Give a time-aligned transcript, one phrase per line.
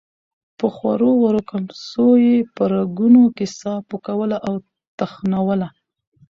[0.57, 4.55] په خورو ورو کمڅو يې په رګونو کې ساه پوکوله او
[4.99, 5.69] تخنوله.